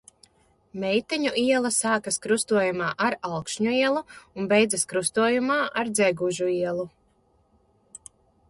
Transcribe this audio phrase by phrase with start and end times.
[0.83, 4.03] Milteņu iela sākas krustojumā ar Alkšņu ielu
[4.43, 6.89] un beidzas krustojumā ar Dzegužu ielu.